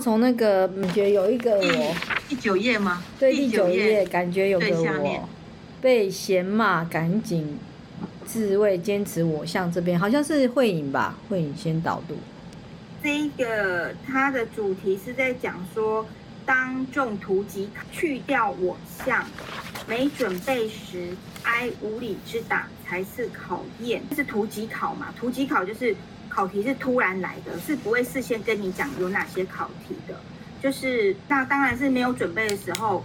[0.00, 1.94] 到从那个感觉有一个我
[2.26, 3.02] 第九页吗？
[3.18, 4.66] 对，第九页感觉有个
[4.98, 5.28] 我
[5.82, 7.58] 被嫌骂，赶紧
[8.24, 11.18] 自卫，坚持我相这边好像是慧颖吧？
[11.28, 12.16] 慧颖先导读。
[13.02, 16.06] 这个它的主题是在讲说，
[16.46, 19.22] 当众突击去掉我相，
[19.86, 24.00] 没准备时挨无理之打才是考验。
[24.16, 25.08] 是突击考嘛？
[25.14, 25.94] 突击考就是。
[26.30, 30.14] 考题是突然来的，是不会事先跟你讲有哪些考题的，
[30.62, 33.04] 就是那当然是没有准备的时候，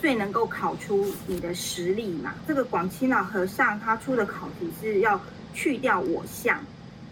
[0.00, 2.34] 最能够考出你的实力嘛。
[2.48, 5.20] 这个广清老和尚他出的考题是要
[5.52, 6.58] 去掉我相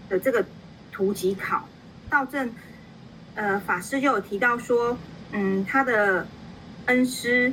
[0.09, 0.45] 的这个
[0.91, 1.69] 图集考。
[2.09, 2.51] 道正
[3.35, 4.97] 呃法师就有提到说，
[5.33, 6.27] 嗯，他的
[6.87, 7.53] 恩师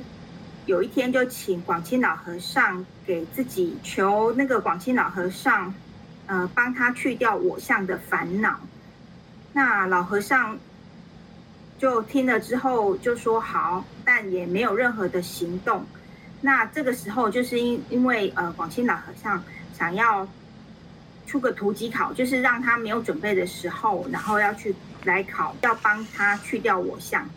[0.65, 5.73] 有一天就请广清老和尚给自己求那个广清老和尚。
[6.29, 8.59] 呃，帮他去掉我相的烦恼。
[9.51, 10.59] 那老和尚
[11.79, 15.83] 就听了之后就说好，但也没有任何的行动。
[16.41, 19.43] 那这个时候就是因因为呃，广钦老和尚
[19.75, 20.27] 想要
[21.25, 27.27] 出个突击考，就是让他没有准备的时候，然后要去来考，要帮他去掉我相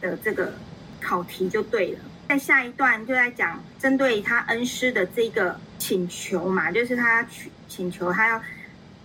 [0.00, 0.52] 的这个
[1.00, 2.00] 考题就对了。
[2.28, 7.50] 在下一段就在讲针对他恩师的这个请求嘛，就是他去。
[7.66, 8.42] 请求他要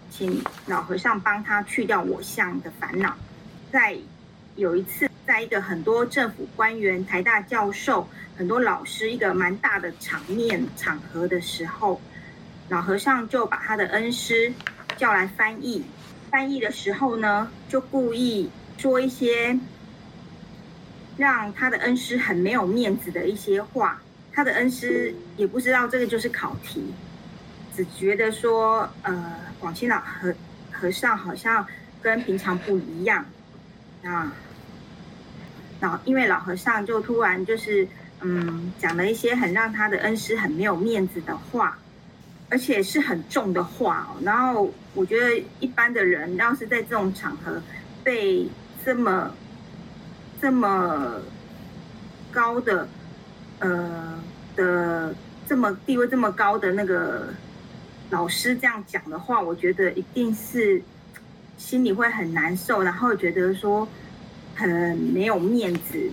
[0.10, 3.16] 请老和尚帮他去掉我相的烦恼。
[3.72, 3.96] 在
[4.56, 12.02] 有一次，在一个很多政府官员、台大教授、很多老师一个蛮大的场面场合的时候，
[12.70, 14.52] 老和尚就把他的恩师
[14.98, 15.86] 叫来翻译。
[16.32, 19.58] 翻译的时候呢，就故意说一些
[21.18, 24.02] 让他的恩师很没有面子的一些话。
[24.36, 26.94] 他的恩师也不知道这个就是考题。
[27.76, 30.34] 只觉得说，呃，广西老和
[30.72, 31.66] 和尚好像
[32.02, 33.26] 跟平常不一样
[34.04, 34.32] 啊。
[35.82, 37.86] 然后，因为老和尚就突然就是，
[38.22, 41.78] 嗯，讲了一些很让他的恩师很没有面子的话，
[42.50, 44.22] 而且是很重的话哦。
[44.24, 47.62] 然后，我觉得一般的人要是在这种场合
[48.06, 48.48] 被
[48.86, 49.34] 这么
[50.42, 51.22] 这么
[52.32, 52.88] 高的，
[53.60, 54.22] 呃
[54.56, 55.14] 的
[55.48, 57.30] 这么地位这么高的那个。
[58.12, 60.80] 老师这样讲的话，我觉得一定是
[61.58, 63.86] 心里会很难受，然后觉得说
[64.54, 66.12] 很没有面子。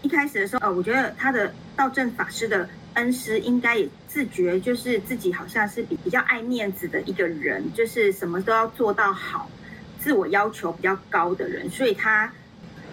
[0.00, 9.50] 一开始的时候，呃，我觉得他的道正法师的恩师应该也自觉，就是自己好像是比比较爱面子的一个人，就是什么都要做到好，
[9.98, 12.32] 自我要求比较高的人，所以他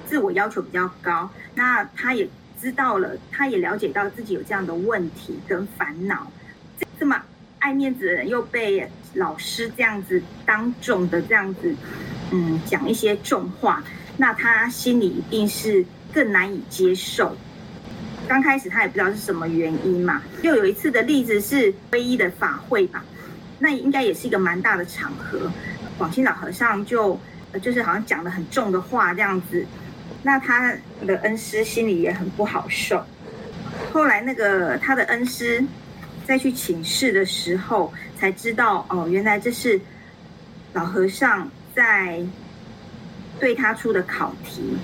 [0.07, 1.29] 自我要求比较高。
[1.53, 2.27] 那他也
[2.61, 6.31] 知道了，他也了解到自己有这样的问题跟烦恼，
[6.99, 7.21] 这么。
[7.59, 11.75] 爱面子的人又被老师这样子当众的这样子，
[12.31, 13.83] 嗯，讲一些重话，
[14.15, 17.35] 那他心里一定是更难以接受。
[18.27, 20.21] 刚开始他也不知道是什么原因嘛。
[20.43, 23.03] 又有一次的例子是皈依的法会吧，
[23.57, 25.51] 那应该也是一个蛮大的场合。
[25.97, 27.19] 广钦老和尚就
[27.59, 29.65] 就是好像讲了很重的话这样子，
[30.27, 30.75] 那他
[31.07, 33.03] 的恩师心里也很不好受。
[33.93, 35.63] 后来那个他的恩师。
[36.27, 39.79] 再去请示的时候，才知道哦，原来这是
[40.73, 42.21] 老和尚在
[43.39, 44.75] 对他出的考题，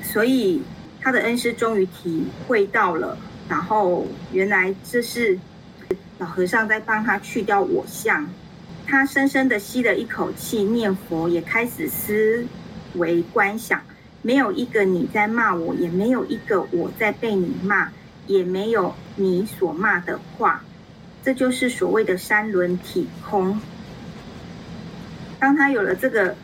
[0.00, 0.62] 所以
[1.00, 5.36] 他的恩师终于体会到了，然后原来这是
[6.18, 8.24] 老和尚在帮他去掉我相。
[8.86, 12.46] 他深深的吸了一口气，念佛，也开始思
[12.94, 13.82] 维观想，
[14.22, 17.90] 没有一个你在骂我，也没有一个我在被你骂。
[18.26, 20.62] 也没有你所骂的话，
[21.24, 23.60] 这就是所谓的三轮体空。
[25.40, 26.36] 当他有了这个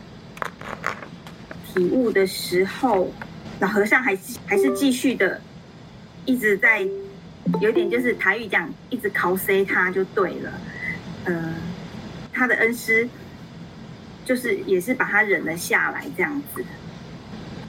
[1.65, 3.13] 体悟的时候，
[3.61, 5.39] 老和尚还是还是继续的
[6.25, 6.85] 一直在，
[7.61, 10.51] 有点就是台语讲，一直考 C 他就对了。
[11.23, 11.53] 呃，
[12.33, 13.07] 他的恩师
[14.25, 16.65] 就是也是把他忍了下来这样子，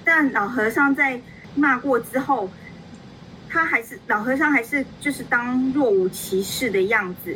[0.09, 1.21] 但老和尚在
[1.55, 2.51] 骂过之后。
[3.51, 7.35] 他还是老和尚，还是就是当若无其事的样子，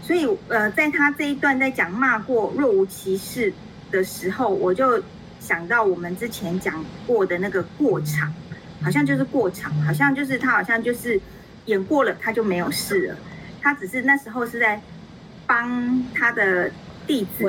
[0.00, 3.52] 所以呃，在他这一段在讲骂过若无其事
[3.90, 5.02] 的时候，我就
[5.40, 8.32] 想到我们之前讲过的那个过场，
[8.80, 11.20] 好像就是过场，好像就是他好像就是
[11.64, 13.16] 演过了，他就没有事了，
[13.60, 14.80] 他只是那时候是在
[15.44, 16.70] 帮他的
[17.04, 17.42] 弟子，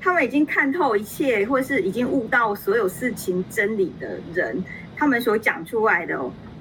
[0.00, 4.64] 他们已经看透一切，或是已经悟到所有事情真理的人，
[4.96, 6.18] 他们所讲出来的。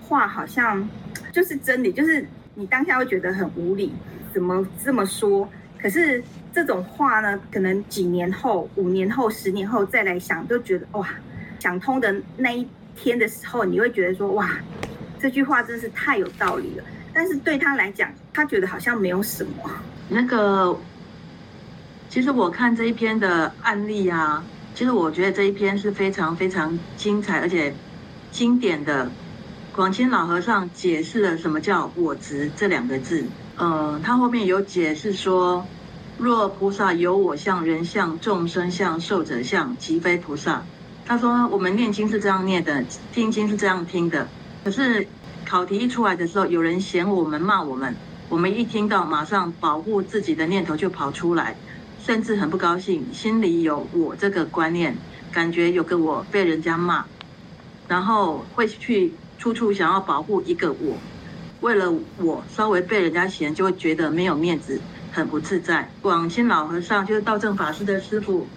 [0.10, 0.90] 话好像
[1.32, 2.26] 就是真理，就是
[2.56, 3.94] 你当下会觉得很无理，
[4.34, 5.48] 怎么这么说？
[5.80, 11.08] 可是这种话呢，可能几年后、五年后、十年后再来想，都觉得哇，
[11.60, 14.50] 想通的那一天的时候，你会觉得说哇，
[15.20, 16.84] 这句话真是太有道理了。
[17.14, 19.70] 但是对他来讲，他觉得好像没有什么。
[20.10, 20.76] 那个，
[22.10, 27.74] 其实我看这一篇的案例啊，其实我觉得这一篇是非常非常精彩而且
[28.32, 29.12] 经典的。
[29.76, 33.24] 广钦老和尚解释了什么叫“我执”这两个字。
[33.56, 35.66] 呃，他后面有解释说，
[36.18, 40.64] 若菩萨有我相、人相、众生相、寿者相，即非菩萨。
[41.06, 42.84] 他说我们念经是这样念的，
[43.14, 44.28] 听经是这样听的。
[44.66, 45.08] 可是
[45.46, 47.96] 考题一出来的时候，有人嫌我们、骂我们，
[48.28, 51.56] 我们一听到，马上保护自己的念头就跑出来，
[52.10, 54.98] 甚至很不高兴，心里有我这个观念，
[55.32, 57.06] 感觉有个我被人家骂，
[57.88, 59.14] 然后会去。
[59.38, 60.98] 处处想要保护一个我，
[61.62, 64.82] 为了我稍微被人家嫌，就会觉得没有面子，
[65.14, 65.90] 很不自在。
[66.02, 68.48] 广钦老和尚就是道正法师的师父，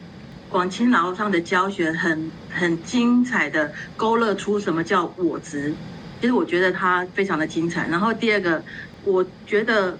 [0.48, 5.72] 广钦老和尚的教学很很精彩的勾勒出什么叫我执，
[6.20, 7.86] 其实我觉得他非常的精彩。
[7.86, 8.64] 然后第二个，
[9.04, 9.96] 我觉得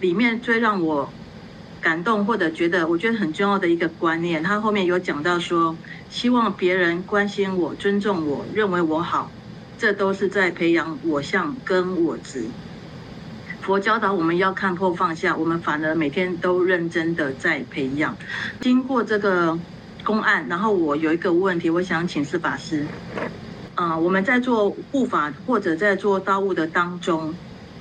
[0.00, 1.12] 里面最让我
[1.86, 5.76] 感动或者觉得我觉得很重要的一个观念，他后面有讲到说，
[6.10, 9.30] 希望别人关心我、尊重我、认为我好。
[9.78, 12.44] 这都是在培养我相跟我执。
[13.60, 18.16] 佛教导我们要看破放下，我们反而每天都认真的在培养。
[18.60, 19.56] 经过这个
[20.02, 22.84] 公案，然后我有一个问题，我想请示法师。
[23.76, 27.32] 啊、呃，我们在做护法或者在做道务的当中，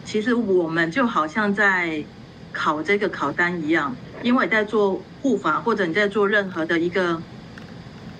[0.04, 2.04] 其实我们就好像在
[2.56, 3.94] 考这个考单一样，
[4.24, 7.22] 因为在做护法或者你在做任何的一个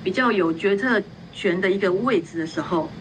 [0.04, 1.02] 比较有决策
[1.34, 2.92] 权的一个位置的时候。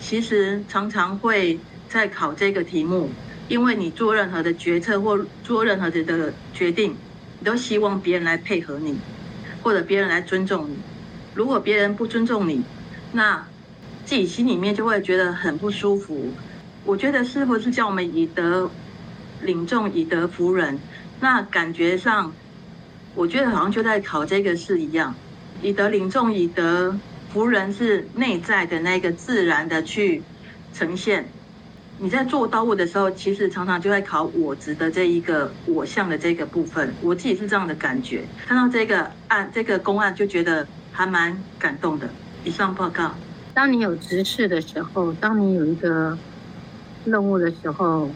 [0.00, 1.58] 其实常常会
[1.88, 3.10] 在考这个题目，
[3.48, 6.94] 因为你做任何的决策或做任何的的决定，
[7.40, 8.96] 你都希望别人来配合你，
[9.64, 10.76] 或者别人来尊重你。
[11.34, 12.62] 如果别人不尊重你，
[13.12, 13.44] 那
[14.04, 16.32] 自己心里面就会觉得很不舒服。
[16.84, 18.70] 我觉得师傅是叫我们以德
[19.42, 20.78] 领众，以德服人。
[21.20, 22.32] 那感觉上，
[23.14, 25.14] 我觉得好像就在考这个试一样，
[25.62, 26.98] 以德领众，以德。
[27.32, 30.22] 服人是内在的那个自然的去
[30.72, 31.28] 呈现。
[31.98, 36.94] 你在做刀务的时候，其实常常就在考我执的这一个我相的这个部分。
[37.02, 42.08] 我自己是这样的感觉，看到这个案这个公案就觉得还蛮感动的。
[42.44, 43.12] 以上报告。
[43.52, 46.16] 当你有执事的时候，当你有一个
[47.04, 48.10] 任务的时候，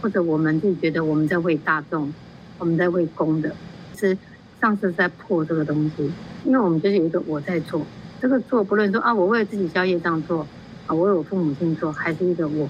[0.00, 2.12] 或者我们就觉得我们在为大众，
[2.58, 3.54] 我们在为公的，
[3.96, 4.16] 是
[4.60, 6.10] 上次在破这个东西，
[6.44, 7.82] 因为我们就是有一个我在做。
[8.20, 10.46] 这个做不论说啊，我为了自己消业障做
[10.86, 12.68] 啊，我为我父母亲做，还是一个我，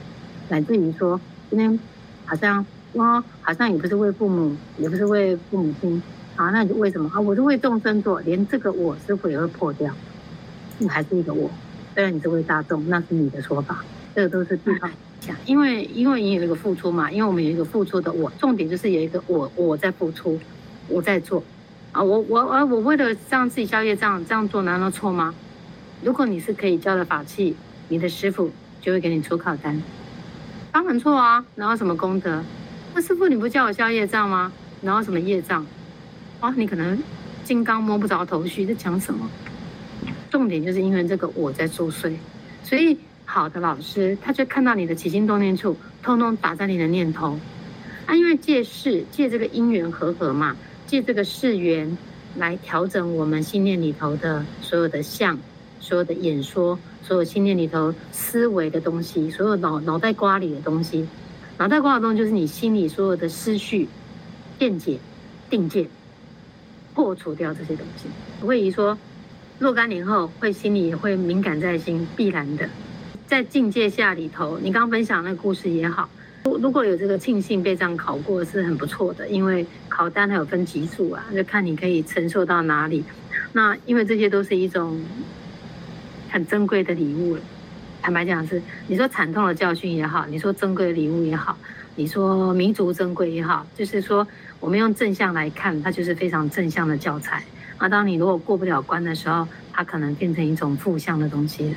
[0.48, 1.78] 乃至于说今天
[2.24, 6.02] 好像我好像也不是为父母，也不是为父母亲
[6.36, 7.20] 啊，那你为什么啊？
[7.20, 9.92] 我是为众生做，连这个我师傅也会破掉，
[10.78, 11.50] 你还是一个我，
[11.94, 13.84] 虽然你是为大众，那是你的说法，
[14.14, 14.90] 这个都是地方
[15.46, 20.38] 因为因为你有一个付出嘛，因为我们有一个付出的我，重点就是有一个我我在付出，
[20.88, 21.42] 我在做。
[21.92, 25.34] 啊，我我我我为了让自己消业障这样做难道错吗？
[26.02, 27.56] 如果你是可以教的法器，
[27.88, 28.50] 你的师傅
[28.80, 29.82] 就会给你出考单，
[30.70, 32.42] 当然错啊，然后什么功德？
[32.94, 34.52] 那师傅你不教我消业障吗？
[34.82, 35.66] 然后什么业障？
[36.38, 37.02] 啊，你可能
[37.44, 39.28] 金刚摸不着头绪，在讲什么？
[40.30, 42.14] 重点就是因为这个我在作祟，
[42.62, 42.96] 所以
[43.32, 47.38] 好的老师他就看到你的起心动念处，通通打在你的念头，
[48.06, 50.56] 啊，因为借势借这个因缘和合嘛。
[50.88, 51.96] 借这个事缘
[52.36, 55.38] 来调整我们心念里头的所有的相，
[55.78, 61.06] 所有的演说，所有心念里头思维的东西，所有脑脑袋瓜里的东西，
[61.58, 63.86] 脑袋瓜的东西就是你心里所有的思绪、
[64.58, 64.98] 见解、
[65.48, 65.86] 定见，
[66.94, 68.08] 破除掉这些东西。
[68.40, 68.98] 所以说
[69.60, 72.68] 若干年后会心里会敏感在心，必然的，
[73.30, 76.08] 在境界下里头，你刚分享那个故事也好。
[76.42, 83.04] 如果有这个庆幸被这样考过是很不错的，因为考单还有分级数啊，就看你可以承受到哪里。
[83.52, 85.00] 那因为这些都是一种
[86.28, 87.40] 很珍贵的礼物了，
[88.02, 91.56] 坦白讲是，你说惨痛的教训也好，你说珍贵的礼物也好，
[91.94, 94.26] 你说弥足珍贵也好，就是说
[94.58, 97.44] 我们用正向来看，它就是非常正向的教材。
[97.78, 101.76] 那当你如果过不了关的时候，它可能变成一种负向的东西。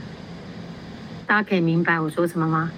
[1.34, 2.72] 大家可以明白我说什么吗？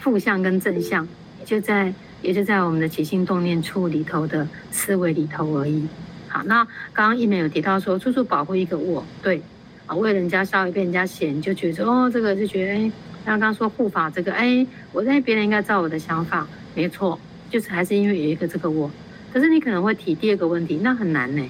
[0.00, 1.06] 负向跟正向，
[1.44, 5.86] 就在也就在我们的起心动念处里头的思维里头而已。
[6.26, 9.40] 好，那刚刚一梅有提到说，处处保护一个我，对
[9.86, 12.92] 啊，为人家稍微被人家嫌，就觉得哦，这个就觉得哎，
[13.24, 18.90] 刚刚说护法这个哎，我在别人应该照我的想法，没错，就是还是因为有一个这个我。
[19.32, 21.48] 可是你可能会提第二个问题，那很难呢。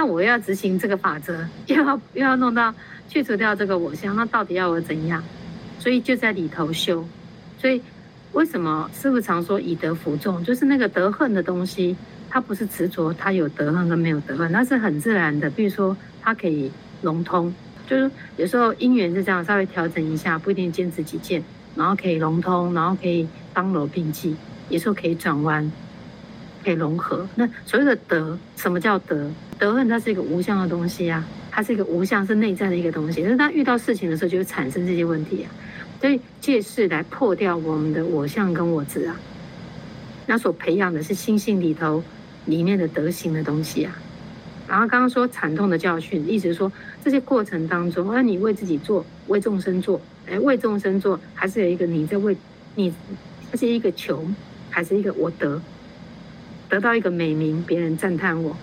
[0.00, 2.74] 那我要执行这个法则，又要又要弄到
[3.06, 5.22] 去除掉这个我相，那到底要我怎样？
[5.78, 7.06] 所以就在里头修。
[7.58, 7.82] 所以
[8.32, 10.42] 为什么师父常说以德服众？
[10.42, 11.94] 就是那个德恨的东西，
[12.30, 15.50] 它不是执着，它有德恨跟没有德恨，它是很自然的。
[15.50, 17.54] 比如说，它可以融通，
[17.86, 21.44] 就是有时候因缘是这样，稍微调整一下，不一定坚持己见，
[21.76, 24.34] 然后可以融通，然后可以当柔并济，
[24.70, 25.70] 有时候可以转弯。
[26.62, 27.26] 可以融合。
[27.36, 29.30] 那所谓的德，什么叫德？
[29.60, 33.20] 德恨它是一个无相的东西啊，它是一个无相，是内在的一个东西。
[33.22, 35.52] 但是它遇到事情的时候，就会产生这些问题啊。
[36.00, 39.20] 所以借势来破掉我们的我相跟我执啊。
[40.26, 42.02] 那所培养的是心性里头
[42.46, 43.94] 里面的德行的东西啊。
[44.66, 46.72] 然后刚刚说惨痛的教训，意思说
[47.04, 52.34] 这些过程当中，而你为自己做，为众生做，哎，为众生做，还是有一个你在为
[52.76, 52.94] 你，
[53.52, 54.24] 而且一个求，
[54.70, 55.60] 还是一个我得。
[56.70, 58.56] 得到一个美名，别人赞叹我，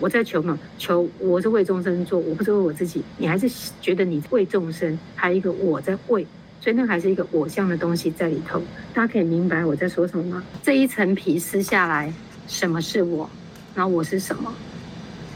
[0.00, 0.58] 我在求嘛？
[0.78, 3.02] 求我是为众生做，我不是为我自己。
[3.16, 3.50] 你还是
[3.80, 6.26] 觉得你为众生，还有一个我在为，
[6.60, 8.62] 所以那还是一个我相的东西在里头。
[8.94, 10.44] 大家可以明白我在说什么吗？
[10.62, 12.12] 这一层皮撕下来，
[12.46, 13.28] 什么是我？
[13.74, 14.54] 然后我是什么？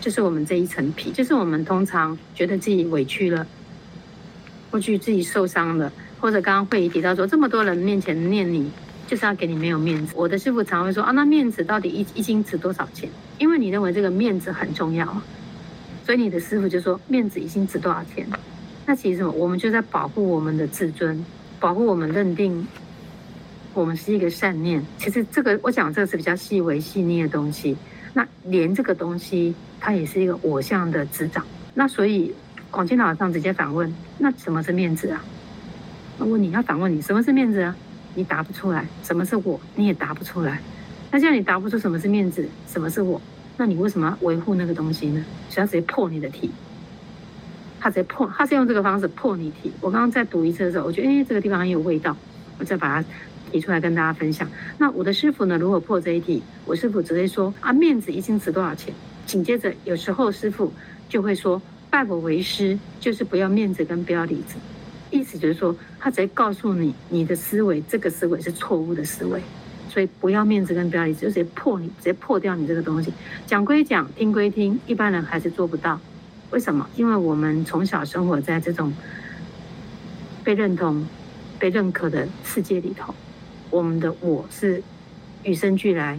[0.00, 3.47] 就是我们这一层皮，就是我们通常觉得自己委屈了，
[4.71, 8.71] 或许自己受伤了，或者刚刚慧仪提到说，这么多人面前念你。
[9.12, 10.14] 就是要给你没有面子。
[10.16, 13.11] 我的师傅常会说啊，那面子到底一一斤值多少钱？
[13.38, 15.07] 因为你认为这个面子很重要，
[16.07, 18.26] 所以你的师傅就说面子一斤值多少钱？
[18.87, 21.23] 那其实我们就在保护我们的自尊，
[21.61, 22.66] 保护我们认定
[23.75, 24.83] 我们是一个善念。
[24.97, 27.76] 其实这个我讲这个是比较细微细腻的东西。
[28.14, 31.45] 那连这个东西它也是一个我相的执掌。
[31.75, 32.35] 那所以
[32.71, 35.23] 广钦老和尚直接反问：那什么是面子啊？
[36.16, 37.76] 我问你要反问你什么是面子啊？
[38.14, 39.61] 你答不出来，什么是我？
[39.75, 40.61] 你也答不出来。
[41.11, 43.21] 那既然你答不出什么是面子，什么是我，
[43.57, 45.25] 那你为什么要维护那个东西呢？
[45.49, 46.50] 所以他直接破你的题，
[47.81, 49.71] 他直接破，他是用这个方式破你题。
[49.81, 52.16] 我刚刚在读一次的时候，我觉得哎，这个地方很有味道，
[52.59, 53.09] 我再把它
[53.50, 54.49] 提出来跟大家分享。
[54.78, 55.59] 那我的师傅呢？
[55.59, 58.95] 如果破这一题，我师傅直接说啊，面子一斤值多少钱？
[59.26, 60.73] 紧接着有时候师傅
[61.09, 64.57] 就会说，拜我为师，就是不要面子跟不要里子。
[65.12, 69.40] 意思就是说，他直接告诉你，你的思维这个思维是错误的思维，
[69.88, 73.12] 所以不要面子跟不要里子，就直接破你，直接破掉你这个东西。
[73.47, 76.00] 讲归讲，听归听，一般人还是做不到。
[76.50, 76.88] 为什么？
[76.97, 78.92] 因为我们从小生活在这种
[80.42, 81.07] 被认同、
[81.59, 83.14] 被认可的世界里头，
[83.71, 84.83] 我们的我是
[85.45, 86.19] 与生俱来、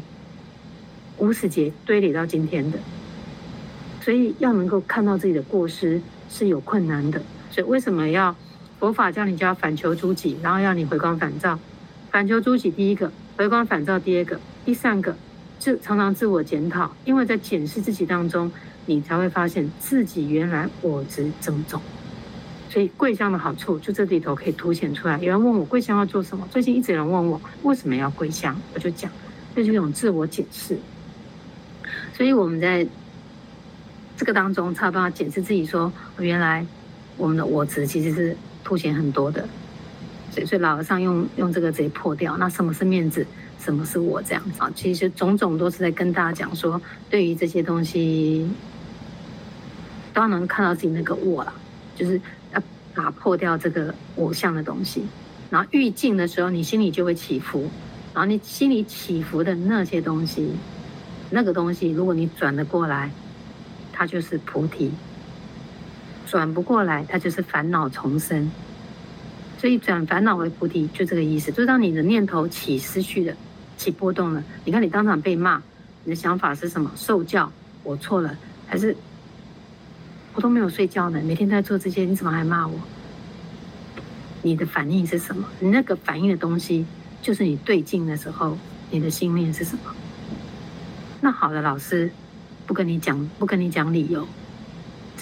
[1.18, 2.78] 无始劫堆垒到今天的，
[4.02, 7.20] 所以要能够看到自己的过失是有困难的。
[7.50, 8.36] 所以为什么要？
[8.84, 11.58] 佛法叫你就要反求诸己，然后要你回光返照。
[12.12, 14.36] 反求诸己，第一个；回光返照，第二个；
[14.66, 15.16] 第三个，
[15.58, 18.52] 就常常自我检讨，因为在检视自己当中，
[18.86, 21.82] 你才会发现自己原来我执这么重。
[22.70, 25.18] 所以跪香的好处就这里头可以凸显出来。
[25.20, 26.46] 有人问我跪香要做什么？
[26.52, 29.10] 最近一直有人问我为什么要跪香，我就讲，
[29.56, 30.78] 这是一种自我检视。
[32.14, 32.86] 所以我们在
[34.18, 36.66] 这个当中，才有办法检视自己说，说原来
[37.16, 38.36] 我们的我执其实是。
[38.64, 39.48] 凸显很多的，
[40.32, 42.38] 所以所以老和尚用用这个直接破掉。
[42.38, 43.26] 那什么是面子？
[43.60, 44.22] 什么是我？
[44.22, 48.50] 这样子啊，其实种种都是在跟大家讲说，对于这些东西，
[50.14, 51.54] 都要能看到自己那个我了，
[51.96, 52.20] 就是
[52.54, 52.62] 要
[52.94, 55.06] 打破掉这个我像的东西。
[55.50, 57.70] 然后遇境的时候，你心里就会起伏。
[58.14, 60.52] 然后你心里起伏的那些东西，
[61.30, 63.10] 那个东西，如果你转得过来，
[63.92, 64.92] 它就是菩提。
[66.34, 68.50] 转不过来，它就是烦恼重生。
[69.60, 71.52] 所以转烦恼为菩提，就这个意思。
[71.52, 73.36] 就当你的念头起思绪了，
[73.78, 75.62] 起波动了，你看你当场被骂，
[76.04, 76.92] 你的想法是什么？
[76.96, 77.52] 受教，
[77.84, 78.36] 我错了，
[78.66, 78.98] 还是
[80.34, 81.22] 我都没有睡觉呢？
[81.24, 82.80] 每天在做这些，你怎么还骂我？
[84.42, 85.48] 你的反应是什么？
[85.60, 86.84] 你那个反应的东西，
[87.22, 88.58] 就是你对境的时候，
[88.90, 89.94] 你的心念是什么？
[91.22, 92.10] 那好的，老师
[92.66, 94.28] 不跟你讲，不跟你讲理由。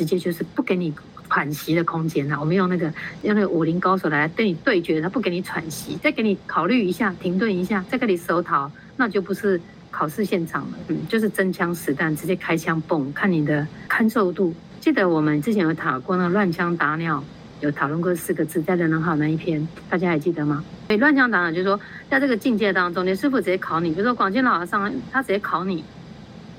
[0.01, 0.91] 直接就是不给你
[1.29, 2.35] 喘息的空间了。
[2.39, 2.91] 我们用那个
[3.21, 10.77] 用那个武林高手来对你对决，他不给你喘息，再给你考虑一下，停顿一下，再给你收逃，那就不是考试现场了。
[10.87, 14.55] 嗯，就是真枪实弹，直接开枪蹦，看你的看受度。
[14.79, 17.23] 记得我们之前有讨过那个乱枪打鸟，
[17.59, 20.65] 有讨论过四个字，在人人好那一篇，大家还记得吗？
[20.87, 21.79] 对，乱枪打鸟就是说，
[22.09, 25.83] 在这个境界当中，你师傅直接考你，比如说广进老和尚，他直接考你。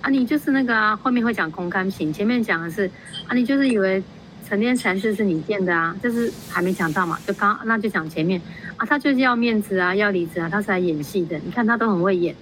[0.02, 2.90] 啊，你就是那个啊，后面会讲空堪行，前面讲的是
[3.28, 4.02] 啊，你就是以为
[4.46, 8.42] 成天禅师是你见的啊，就是还没讲到嘛，就刚那就讲前面
[8.76, 12.34] 啊，他就是要面子啊，要里子啊，他是来演戏的，你看他都很会演，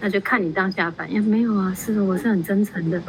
[0.00, 3.00] 那就看你当下反应，没有啊，是的，我是很真诚的，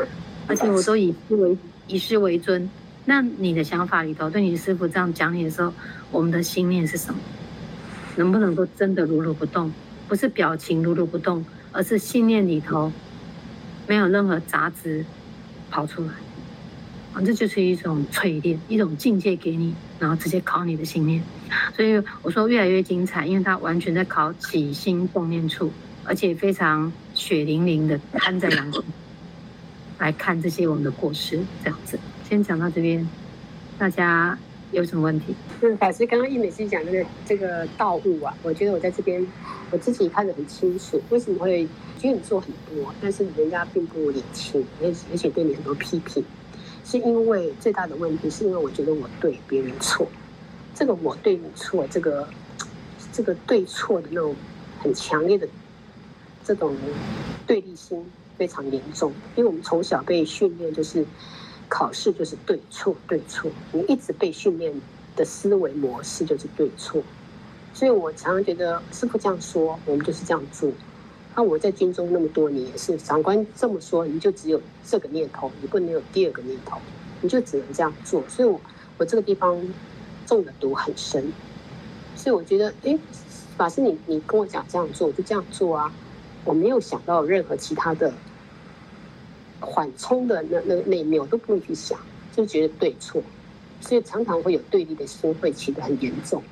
[0.48, 2.70] 而且我都以师为以师为尊。
[3.06, 5.74] 那你的想法里头，对你师傅这样讲你的时候，
[6.12, 7.20] 我们的心念是什么？
[8.18, 9.72] 能不能够真的如如不动？
[10.08, 12.92] 不是表情如如不动，而是信念里头
[13.88, 15.06] 没有任何杂质
[15.70, 16.10] 跑出来。
[17.14, 21.24] 啊，这就是一种淬炼，一种境界给你，然后直接考你的心念。
[21.74, 25.72] 所以我说越来越精彩，因为它完全在考起心动念处，
[26.04, 28.84] 而且非常血淋淋的摊在阳光
[29.98, 31.98] 来看这些我们的过失，这样子。
[32.28, 33.08] 先讲到这边，
[33.78, 34.38] 大家
[34.76, 35.34] 有什么问题？
[35.62, 39.26] 嗯法师刚刚一美师讲那个这个道物啊，我觉得我在这边
[39.72, 41.64] 我自己看得很清楚，为什么会
[41.98, 46.22] 觉得你做很多，但是人家并不领情，而且而且对你很多批评，
[46.84, 50.06] 是因为最大的问题是因为我觉得我对别人错，
[50.74, 52.28] 这个我对你错，这个
[53.14, 54.36] 这个对错的那种
[54.80, 55.48] 很强烈的
[56.44, 56.76] 这种
[57.48, 58.06] 对立心
[58.38, 61.06] 非常严重，因为我们从小被训练就是。
[61.68, 64.74] 考试就是对错对错，你一直被训练
[65.16, 67.02] 的思维模式就是对错，
[67.74, 70.72] 所以我常常觉得师傅这样说，我们就是这样做。
[71.36, 76.78] 那我在军中那么多年，也是长官这么说，你就只有这个念头，你不能有第二个念头，
[77.22, 78.24] 你就只能这样做。
[78.30, 78.60] 所以我
[78.98, 79.62] 我这个地方
[80.26, 81.34] 中的毒很深，
[82.16, 82.98] 所以我觉得，哎，
[83.58, 85.94] 法师你你跟我讲这样做，我就这样做啊，
[86.46, 88.14] 我没有想到任何其他的。
[89.60, 91.98] 缓冲的那那那一面我都不会去想，
[92.36, 93.22] 就觉得对错，
[93.82, 96.44] 所以常常会有对立的心会起得很严重。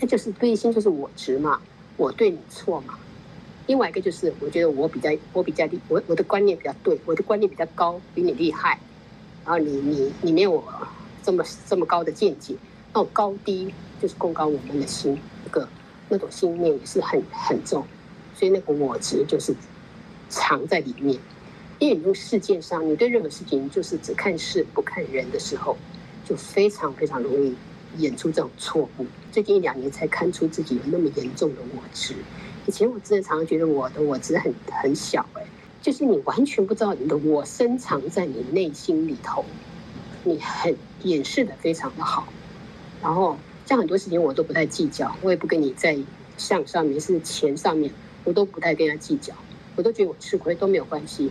[0.00, 1.60] 那就是对立心就是我执嘛，
[1.96, 2.98] 我对你错嘛。
[3.66, 8.78] 另外一个就是我觉得我比较我比较厉，我我的观念比较对，我的观念比较高，比你厉害。
[9.44, 10.62] 然后你你你没有
[11.22, 12.54] 这么这么高的见解，
[12.92, 15.68] 那种高低就是贡高我们的心，那个
[16.08, 17.86] 那种心念也是很很重，
[18.34, 19.54] 所以那个我执就是
[20.28, 21.18] 藏在里面。
[21.80, 25.76] 因为你世界上，你对任何事情就是只看事不看人的时候，
[26.24, 27.54] 就非常非常容易
[27.98, 29.06] 演出这种错误。
[29.32, 32.14] 最近一两年才看出自己有那么严重的我执。
[32.66, 35.42] 以前我真的常常觉得我的我执很很小，哎，
[35.82, 39.44] 就是你完全不知道你的我深藏在你内心里头，
[40.22, 42.26] 你很掩饰的非常的好。
[43.02, 45.98] 然后像很多事情我都不太计较，我也不跟你在
[46.38, 49.34] 相上面是钱上面，我都不太跟他计较，
[49.74, 51.30] 我都觉得我吃亏都没有关系。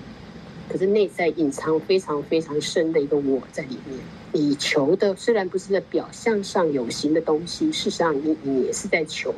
[0.70, 4.00] 可是内在隐藏非常非常深的一个我在里面，
[4.32, 9.36] 你求的虽然不是在表象上有形的东西，事实上你你也是在求，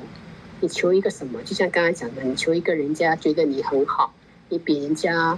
[0.61, 1.41] 你求一个什么？
[1.43, 4.13] 就像刚才讲的，你求一个人家觉得你很好，
[4.49, 5.37] 你比人家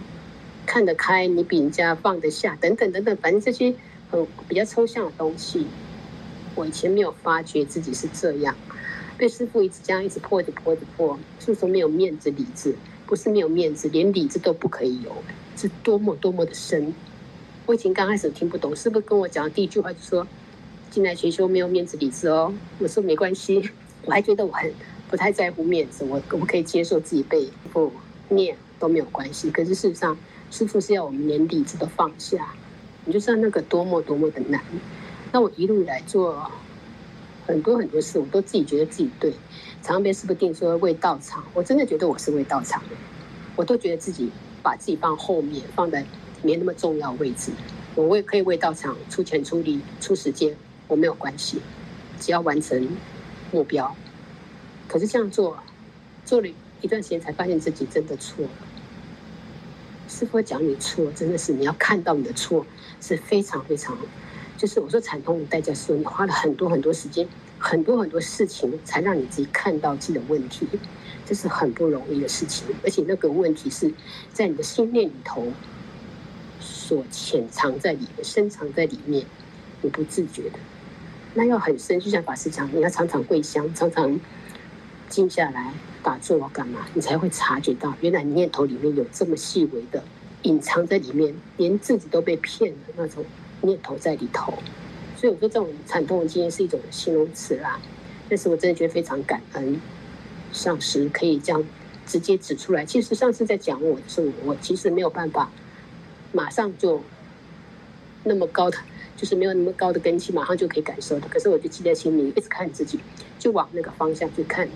[0.65, 3.73] 看得开，你比人家放得下，等等等等，反正这些
[4.11, 5.65] 很比较抽象的东西，
[6.53, 8.55] 我以前没有发觉自己是这样，
[9.17, 15.11] 被师傅一直这样一直破着破着破，是说没有面子理智，不是没有面子，连理智都不可以有。
[15.57, 16.93] 是多么多么的深，
[17.65, 20.27] 我以前刚开始听不懂，是不是跟我讲的第一句话就说
[20.91, 22.53] 进来学修没有面子理智哦？
[22.77, 23.67] 我说没关系，
[24.05, 24.71] 我还觉得我很
[25.09, 27.91] 不太在乎面子，我可不可以接受自己被不
[28.29, 29.49] 念都没有关系。
[29.49, 30.15] 可是事实上，
[30.51, 32.53] 师父是要我们连理智都放下，
[33.05, 34.61] 你就知道那个多么多么的难。
[35.31, 36.51] 那我一路以来做
[37.47, 39.31] 很多很多事，我都自己觉得自己对，
[39.81, 42.95] 常常被师父定说为道场，我真的觉得我是为道场的，
[43.55, 44.29] 我都觉得自己。
[44.67, 46.05] 把自己放后面，放在
[46.43, 47.53] 没那么重要位置。
[47.95, 50.53] 我为可以为道场出钱出力出时间，
[50.89, 51.61] 我没有关系，
[52.19, 52.85] 只要完成
[53.53, 53.95] 目标。
[54.89, 55.57] 可是这样做，
[56.25, 56.49] 做了
[56.81, 58.49] 一段时间才发现自己真的错了。
[60.09, 62.65] 师父讲你错，真的是你要看到你的错
[62.99, 63.97] 是非常非常，
[64.57, 67.25] 就是我说惨痛的代价，是你花了很多很多时间，
[67.57, 70.67] 很多很多事情，才让你自己看到自己的问题。
[71.27, 73.91] 这是很不容易的事情，而且那个问题是
[74.31, 75.45] 在你的心念里头
[76.59, 79.25] 所潜藏在里面、深藏在里面，
[79.81, 80.59] 你不自觉的，
[81.33, 81.99] 那要很深。
[81.99, 84.17] 就像法师讲，你要常常跪香，常常
[85.09, 90.01] 静下来打坐干嘛，你才会察觉到，原来念头里面有这么细微的
[90.43, 93.25] 隐藏在里面，连自己都被骗了那种
[93.61, 94.53] 念头在里头。
[95.17, 97.79] 所以我说，这种惨痛的经验是一种形容词啦，
[98.29, 99.81] 但是我真的觉得非常感恩。
[100.51, 101.63] 上师可以这样
[102.05, 102.85] 直接指出来。
[102.85, 105.51] 其实上次在讲我的时候，我其实没有办法
[106.31, 107.01] 马上就
[108.23, 108.77] 那么高的，
[109.15, 111.27] 就是没有那么高的根基，马上就可以感受的。
[111.27, 112.99] 可是我就记在心里，一直看自己，
[113.37, 114.67] 就往那个方向去看。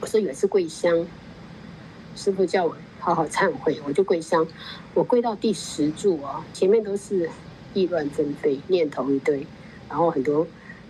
[0.00, 1.06] 我说有一次跪香，
[2.16, 4.46] 师傅叫我好好忏悔，我就跪香。
[4.94, 7.30] 我跪到第十柱啊，前面都是
[7.72, 9.46] 意乱纷飞，念头一堆，
[9.88, 10.46] 然后很多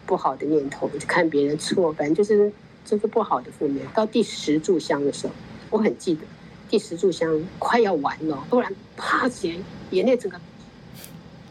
[0.07, 2.53] 不好的念头，就看别人错，反正就是。
[2.85, 5.33] 这是不好的负面，到第十炷香的时候，
[5.71, 6.21] 我很记得，
[6.69, 9.59] 第十炷香快要完了，突然啪起来，
[9.91, 10.41] 眼泪整个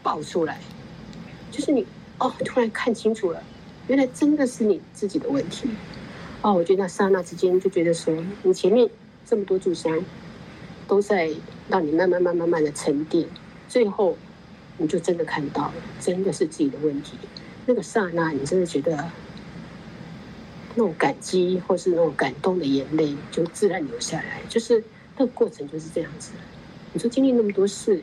[0.02, 0.60] 爆出来，
[1.50, 1.86] 就是你
[2.18, 3.42] 哦，突然看清楚了，
[3.88, 5.68] 原来真的是你自己的问题。
[6.42, 8.88] 哦，我觉得那刹那之间就觉得说，你前面
[9.24, 10.04] 这么多炷香，
[10.88, 11.30] 都在
[11.68, 13.26] 让你慢慢、慢、慢慢的沉淀，
[13.68, 14.16] 最后
[14.76, 17.16] 你就真的看到了，真的是自己的问题。
[17.64, 19.08] 那个刹那，你真的觉得
[20.74, 24.82] 那种感激或是那种感动的眼泪就自然流下来，就是
[25.16, 26.32] 那个过程就是这样子。
[26.92, 28.02] 你说经历那么多事，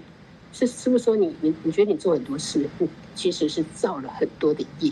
[0.52, 4.92] 是是不是说你你你觉得你做很多事，你其实是造了很多的业？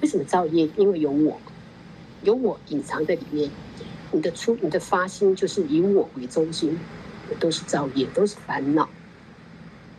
[0.00, 0.68] 为什么造业？
[0.76, 1.40] 因为有我。
[2.22, 3.50] 有我隐藏在里面，
[4.12, 6.78] 你的出你的发心就是以我为中心，
[7.40, 8.88] 都是造业，都是烦恼。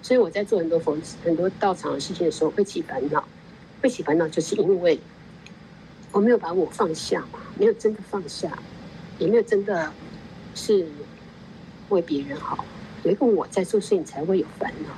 [0.02, 3.28] 所以我在做很多佛很多道场的事情的时候，会起烦恼，
[3.82, 4.98] 会起烦恼，就是因为
[6.14, 8.56] 我没有把我放下嘛，没有真的放下，
[9.18, 9.92] 也没有真的
[10.54, 10.88] 是
[11.90, 12.64] 为别人好。
[13.04, 14.90] 有一个我在做事你，才会有烦恼。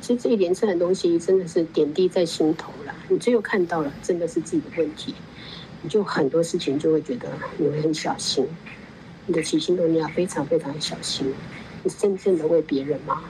[0.00, 2.92] 其实这一连串的东西，真的是点滴在心头了。
[3.08, 5.14] 你最后看到了，真的是自己的问题。
[5.80, 8.44] 你就很多事情就会觉得你会很小心，
[9.26, 11.32] 你的起心动念要非常非常小心。
[11.84, 13.22] 你真正的为别人吗？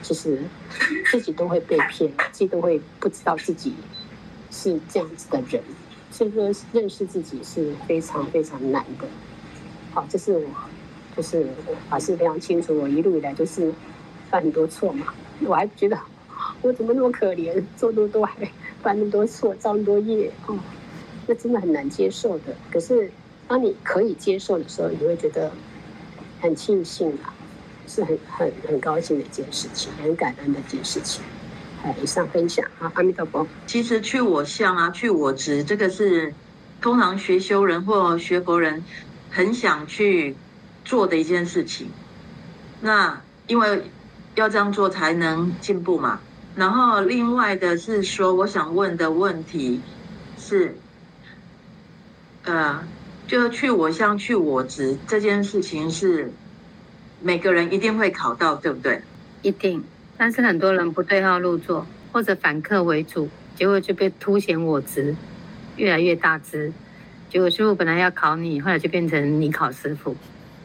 [0.00, 0.38] 其实
[1.10, 3.74] 自己都会被骗，自己都会不知道自己
[4.50, 5.60] 是这样子的人。
[6.10, 9.06] 所以说认识自己是非常非常难的。
[9.92, 10.46] 好，这是我，
[11.16, 11.46] 就是
[11.88, 13.72] 法师非常清楚，我一路以来就是
[14.30, 15.06] 犯很多错嘛。
[15.46, 15.98] 我还觉得
[16.62, 18.34] 我怎么那么可怜，做那么多还
[18.82, 20.58] 犯那么多错，造那么多业哦。
[21.26, 22.54] 那真的很难接受的。
[22.70, 23.10] 可是，
[23.46, 25.50] 当你可以接受的时候，你会觉得
[26.40, 27.34] 很庆幸啊，
[27.86, 31.22] 是很很很高兴的一件事情，很感恩的一件事情。
[31.82, 33.46] 好，以上分享啊，阿弥陀佛。
[33.66, 36.34] 其实去我相啊，去我执，这个是
[36.80, 38.84] 通常学修人或学佛人
[39.30, 40.36] 很想去
[40.84, 41.88] 做的一件事情。
[42.80, 43.90] 那因为
[44.34, 46.20] 要这样做才能进步嘛。
[46.56, 49.80] 然后另外的是说，我想问的问题
[50.38, 50.76] 是。
[52.44, 52.82] 呃，
[53.26, 56.32] 就去我相去我执这件事情是
[57.20, 59.02] 每个人一定会考到，对不对？
[59.42, 59.84] 一定，
[60.18, 65.14] 但是很多人不对号入座，或者反客为主，结果就被凸显我执
[65.76, 66.72] 越来越大值。
[67.30, 70.16] 结果师傅本来要考你，后来就变成你考师傅。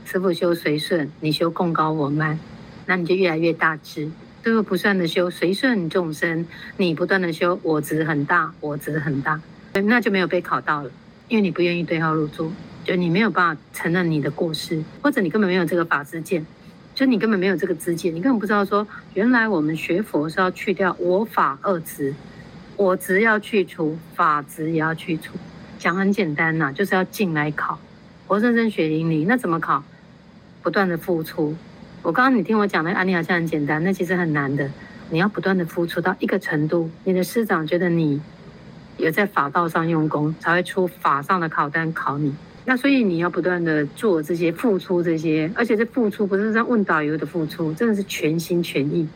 [0.06, 2.40] 师傅修随顺，你修共高我慢，
[2.88, 4.10] 那你就越来越大值。
[4.42, 9.40] 最后不断的修随顺众生，你不断的修我执很大，我执很大，
[9.74, 10.92] 那就没有被考到了。
[11.30, 12.52] 因为你不愿意对号入座，
[12.84, 16.46] 就你没有办法承认你的过失，或者你根本没有这个法知见，
[16.96, 22.14] 就你根本没有这个知见，你根本不知道说，原来我们学佛是要去掉我法二执，
[22.78, 25.34] 我执要去除，法执也要去除。
[25.80, 27.80] 讲很简单呐、就是要进来考，
[28.28, 29.84] 活生生血淋淋，那怎么考？
[30.62, 31.56] 不断的付出。
[32.02, 34.70] 我刚刚你听我讲的案例好像很简单，那其实很难的。
[35.10, 38.22] 你要不断的付出到一个程度，你的师长觉得你。
[38.98, 42.36] 有在法道上用功，才会出法上的考单考你。
[42.66, 49.08] 那所以你要不断的做这些付出，这些，而且这付出不是像问导游的付出，真的是全心全意。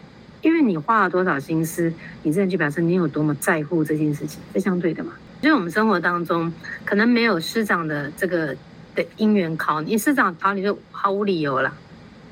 [0.41, 1.91] 因为你花了多少心思，
[2.23, 5.13] 你这样就表示你有多么在乎这件事情，是相对的嘛。
[5.41, 6.51] 所以我们生活当中
[6.83, 8.55] 可能没有师长的这个
[8.95, 11.73] 的因缘考你，师长考你就毫无理由了，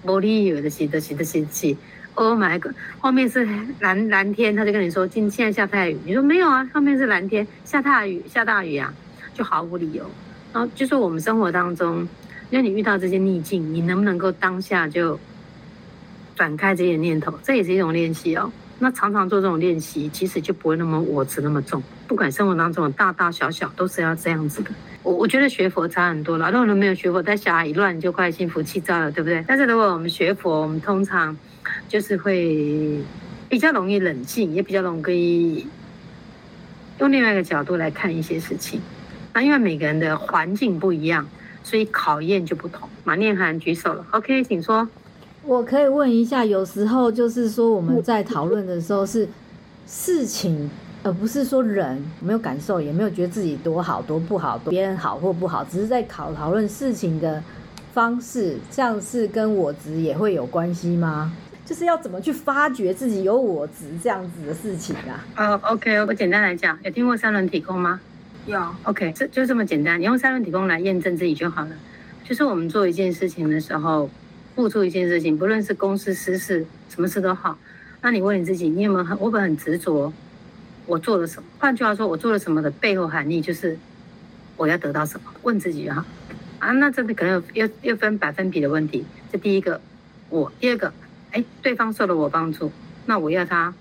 [0.04, 1.75] 无理由的写的写的写写。
[2.13, 2.73] Oh my god！
[2.99, 3.45] 后面是
[3.80, 5.97] 蓝蓝天，他就跟你说今现在下大雨。
[6.06, 8.93] 你说没有啊，后面是蓝天，下大雨，下大雨啊，
[9.34, 10.10] 就毫无理由。
[10.56, 12.08] 然后就说我们生活当中，
[12.50, 15.20] 因为你遇到这些逆境，你能不能够当下就
[16.34, 17.38] 转开这些念头？
[17.44, 18.50] 这也是一种练习哦。
[18.80, 21.84] 那常常做这种练习，其实就不会那么我执那么重。
[22.08, 24.72] 不管生活当中大大小小，都是要这样子的。
[25.04, 26.50] 我我觉得学佛差很多了。
[26.50, 29.44] 如果人没有学佛，但小孩一乱，就快心浮气躁了，对不对？
[29.46, 31.38] 但是如果我们学佛，我们通常。
[31.89, 33.00] 就是会
[33.50, 35.65] 比较容易冷静，也比较容易
[37.00, 38.80] 用另外一个角度来看一些事情。
[39.36, 41.28] 那因为每个人的环境不一样，
[41.62, 42.88] 所以考验就不同。
[43.04, 44.88] 马念涵举手了，OK，请说。
[45.43, 49.28] 我可以问一下，有时候就是说我们在讨论的时候是
[49.86, 50.71] 事情，
[51.04, 57.43] 而不是说人没有感受，也没有觉得自己多好多不好，别人好或不好，只是在讨讨论事情的
[57.93, 61.34] 方式，这样是跟我执也会有关系吗？
[61.65, 65.26] 就是要怎么去发掘自己有我执这样子的事情啊？
[65.36, 68.00] 哦、oh,，OK，我简单来讲，有听过三轮体空吗？
[68.46, 68.76] 有。
[68.84, 71.72] OK，这就这么简单，你用三轮体空来验证自己就好了。
[72.24, 74.10] 就是我们做一件事情的时候，
[74.56, 77.58] 付出一件事情，不论是公事私事，什么事都好，
[78.02, 80.12] 那你问你自己，你有没有很，我会很执着，
[80.86, 81.48] 我做了什么？
[81.60, 83.78] 换句话说，我做了什么的背后含义就是
[84.58, 85.32] 我要得到什么？
[85.44, 86.06] 问自己就好。
[86.60, 89.06] 啊，那这里可能又又分百分比的问题。
[89.32, 89.80] 这第一个，
[90.30, 90.92] 我；第二个，
[91.32, 92.72] 哎，对方受了我帮助，
[93.06, 93.74] 那我要他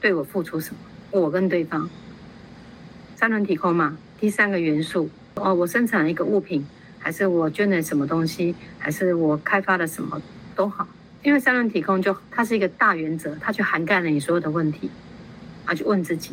[0.00, 1.20] 对我付出什么？
[1.20, 1.88] 我跟对方
[3.22, 3.96] 三轮体空嘛。
[4.18, 6.66] 第三个元素，哦，我生产了一个物品，
[6.98, 10.20] 还是我捐了什么东西，还是我开发了什么
[10.56, 10.88] 都好，
[11.22, 14.90] 因为三轮体空就它是一个大原则，它就涵盖了你所有的问题，
[15.64, 16.32] 啊，去问自己。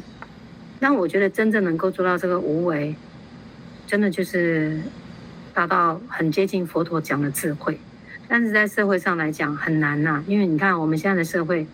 [0.79, 2.95] 但我觉得真正能够做到这个无为，
[3.85, 4.81] 真的就是
[5.53, 7.79] 达到很接近佛陀讲的智慧。
[8.27, 11.67] 但是在社会上来讲很难呐、因为你看我们现在的社会，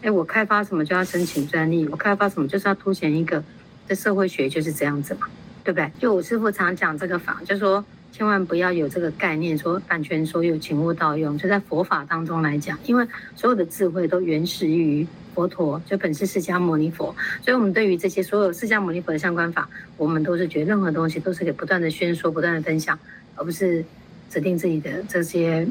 [0.00, 3.44] 哎，我开发什么就要申请专利，我开发什么就是要凸显一个，
[3.88, 5.26] 这社会学就是这样子嘛，
[5.62, 5.90] 对不对？
[5.98, 11.36] 就我师父常讲这个法，就说千万不要有这个概念，说版权所有，请勿盗用。
[11.38, 15.06] 就在佛法当中来讲，因为所有的智慧都原始于。
[15.34, 22.96] 佛陀就本是释迦牟尼佛，所以我们对于这些所有释迦牟尼佛的相关法，我们都是觉得任何东西都是给不断的宣说、不断的分享，
[23.34, 23.84] 而不是
[24.30, 25.66] 指定自己的这些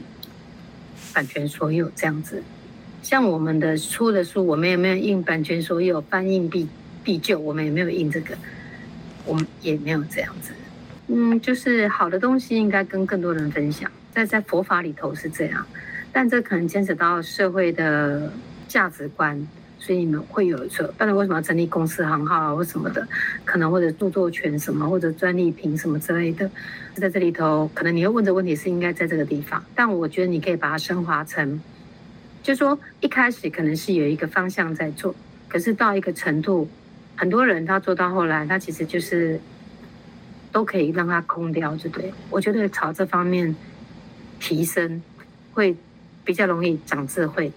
[1.14, 2.44] 版权所有这样子。
[3.02, 6.68] 像我们的出的书，我们也没有印版权所有，翻印必
[7.04, 8.38] 必救，我们也没有印这个，
[9.26, 10.54] 我们也没有这样子。
[11.08, 15.66] 嗯，就是好的东西应该跟更多人分享，在在佛法里头是这样，
[16.12, 18.32] 但这可能牵扯到社会的。
[18.66, 20.92] 价值观，所以你们会有一错。
[20.98, 23.08] 当然，为什么要成立公司行号啊，或什么的，
[23.46, 26.50] 可能或者著作权什么，或者专利凭什么之类的，
[26.96, 29.64] 在这里头，可能你会问的问题是应该在这个地方。
[29.76, 31.62] 但我觉得你可以把它升华成，
[32.42, 35.14] 就说一开始可能是有一个方向在做，
[35.48, 36.68] 可是到一个程度，
[37.16, 39.40] 很多人他做到后来，他其实就是
[40.52, 42.14] 都可以让它空掉，就对。
[42.30, 43.56] 我觉得朝这方面
[44.40, 45.02] 提升，
[45.54, 45.76] 会
[46.24, 47.52] 比较容易长智慧。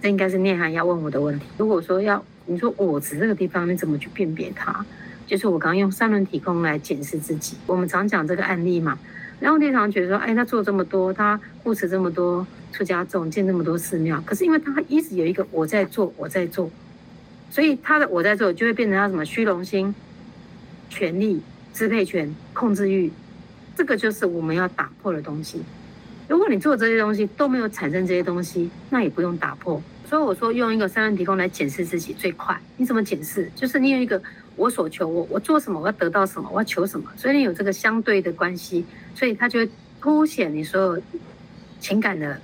[0.00, 1.46] 这应该是念涵要问我的问题。
[1.56, 4.84] 如果说要你说我执这个地方，你怎么去辨别它？
[5.26, 7.56] 就是我刚刚用三轮体空来检视自己。
[7.66, 8.98] 我们常讲这个案例嘛，
[9.38, 16.68] 然后念常觉得说，哎，他做这么多，他护持这么多出家众，建这么多寺庙，可是因为他一直有一个我在做，我在做，
[17.52, 19.94] 所以他的我在做就会变成他什么虚荣心、
[20.88, 21.42] 权力、
[21.74, 23.12] 支配权、控制欲，
[23.76, 25.62] 这个就是我们要打破的东西。
[26.26, 29.82] 如果你做这些东西都没有产生这些东西，那也不用打破。
[30.08, 32.58] 所以我说用一个三轮提供来检视自己最快。
[32.78, 33.50] 你怎么检视？
[33.54, 34.22] 就是你有一个
[34.56, 37.12] 我所求，我我做什么，我要得到什么，我要求什么。
[37.18, 39.68] 所以你有这个相对的关系，所以它就会
[40.00, 41.02] 凸显你所有
[41.80, 42.40] 情感的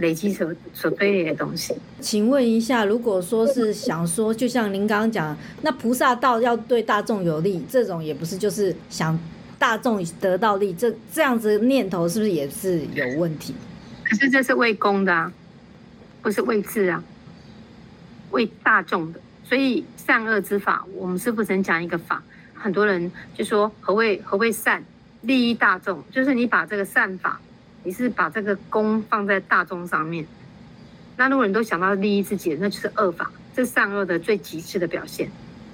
[0.00, 1.74] 累积所所堆叠的东西。
[2.00, 9.18] 请问一下，如果说是想说，就像您刚刚讲，那菩萨道要对大众有利，这种也不是就是想
[9.58, 13.54] 大众得到利，这这样子念头是不是也是有问题？
[14.04, 15.32] 可是这是为公的啊。
[16.22, 17.02] 不是为自啊，
[18.30, 24.84] 为大众的，所以善恶之法，我们师父曾讲一个法，很多人就说何谓何谓善，
[25.22, 27.40] 利益大众，就是你把这个善法，
[27.82, 30.26] 你是把这个功放在大众上面，
[31.16, 35.30] 那如果你都想到利益自己，那就是恶法，这善恶的最极致的表现。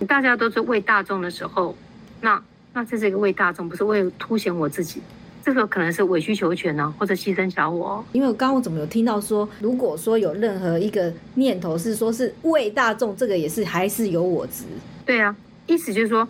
[0.07, 1.77] 大家都是为大众的时候，
[2.21, 2.43] 那
[2.73, 5.03] 那这是一个为大众，不是为了凸显我自己。
[5.43, 7.89] 这个可能是委曲求全呢，或者牺牲小我。
[7.89, 14.65] 哦因为刚刚我怎么有听到说，如果说有任何一个念头是说是为大众，这个也是还是有我执。
[15.05, 15.35] 对啊，
[15.67, 16.29] 意思就是说，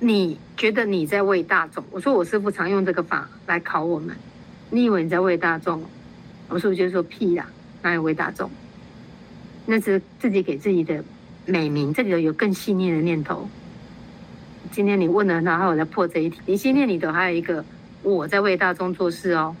[0.00, 1.82] 你觉得你在为大众。
[1.90, 4.16] 我说我师父常用这个法来考我们。
[4.70, 5.82] 你以为你在为大众？
[6.48, 7.46] 我说：“我就说屁呀，
[7.82, 8.50] 哪有为大众？
[9.64, 11.02] 那是自己给自己的
[11.44, 11.92] 美名。
[11.92, 13.48] 这里头有更细腻的念头。
[14.70, 16.40] 今天你问了，然后我再破这一题。
[16.46, 17.64] 你心念里头还有一个。
[18.02, 19.56] 我在为大众做事哦，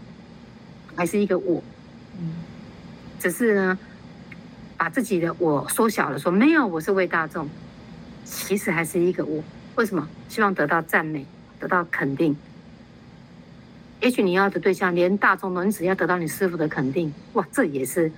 [0.94, 1.60] 还是一个我，
[3.18, 3.76] 只是呢，
[4.76, 7.48] 把自己的我缩小了，说没有，我是为大众，
[8.24, 9.42] 其实还是一个我。
[9.74, 10.08] 为什么？
[10.28, 11.26] 希望得到赞美，
[11.58, 12.36] 得到肯定。
[14.00, 18.12] 也许你要的对象连大众都，你只要得到你师傅的肯定，哇，这也是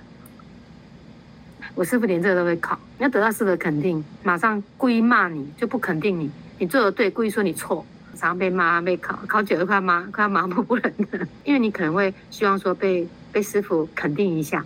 [1.73, 2.77] 我师傅连这个都会考。
[2.97, 7.85] 你要得到师傅的肯定，马上故意骂你，就不肯定你，你做的对，故意说你错。
[8.11, 11.25] 常常被骂、被考，考久了快骂，快麻木不仁的。
[11.45, 14.65] 因为你可能会希望说被被师傅肯定一下，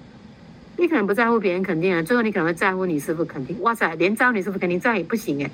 [0.75, 3.61] 你可能不在乎别人肯定了，最后你可能会在乎你师傅肯定。
[3.61, 5.51] 哇塞，连招你师傅肯定这样也不行哎！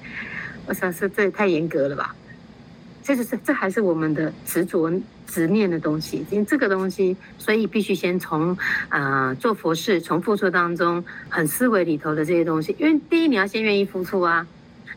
[0.66, 2.16] 我想是这也太严格了吧？
[3.16, 4.92] 这是这还是我们的执着
[5.26, 8.52] 执念的东西，因为这个东西，所以必须先从
[8.88, 12.76] 啊、呃、做佛事，从付出当中很思维里头的这些东西。
[12.78, 14.46] 因为第一你要先愿意付出啊。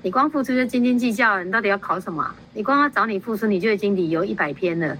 [0.02, 2.34] 你光付出就斤斤计较，你到底要考什么？
[2.52, 4.94] 你光要找你付出，你就已经理由一百篇了，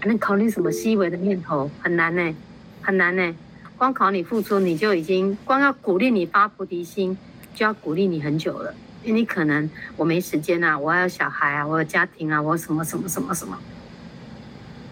[0.00, 1.70] 还能考虑什么细微的念头？
[1.82, 2.34] 很难呢，
[2.80, 3.36] 很难呢。
[3.76, 7.18] 光考你付出，你就已经光要鼓励你发菩提心，
[7.54, 8.74] 就要鼓励你很久了。
[9.04, 13.58] 因为你可能我没时间啊，我还有小孩啊，我有家庭啊，我什么什么什么什么。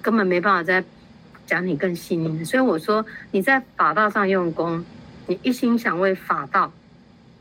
[0.02, 0.84] 根本没办法再
[1.46, 2.44] 讲你更细腻。
[2.44, 4.84] 所以我说你在法道上用功，
[5.26, 6.72] 你一心想为法道，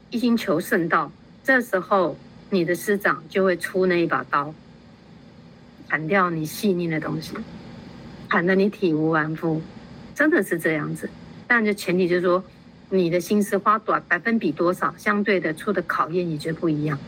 [0.10, 1.12] 一心求圣道，
[1.44, 2.16] 这时候
[2.50, 4.54] 你的师长就会出那一把刀，
[5.90, 7.34] 砍掉你细腻的东西，
[8.30, 9.62] 砍得你体无完肤，
[10.16, 11.10] 真的是这样子。
[11.48, 12.42] 但就前提就是说，
[12.94, 17.00] 你的心思花多百分比多少，相对的出的考验也就不一样。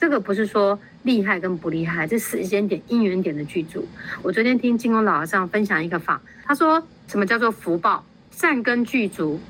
[0.00, 3.86] 这个不是说厉害跟不厉害，这时间点因缘点的具足。
[4.22, 8.04] 我昨天听金光老和尚分享一个法，他说什么叫做福报？
[8.32, 9.40] 善根具足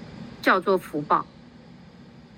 [0.42, 1.26] 叫做福报。